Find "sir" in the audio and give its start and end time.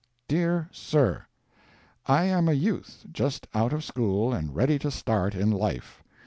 0.71-1.27